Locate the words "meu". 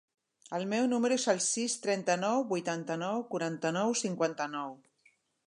0.69-0.85